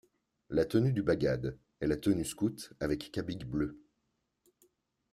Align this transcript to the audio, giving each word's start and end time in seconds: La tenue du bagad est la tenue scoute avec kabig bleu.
La 0.49 0.65
tenue 0.65 0.93
du 0.93 1.03
bagad 1.03 1.59
est 1.79 1.85
la 1.85 1.95
tenue 1.95 2.25
scoute 2.25 2.73
avec 2.79 3.11
kabig 3.11 3.45
bleu. 3.45 3.79